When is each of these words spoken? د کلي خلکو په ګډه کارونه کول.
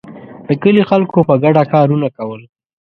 د 0.47 0.49
کلي 0.63 0.83
خلکو 0.89 1.19
په 1.27 1.33
ګډه 1.43 1.63
کارونه 1.73 2.07
کول. 2.17 2.41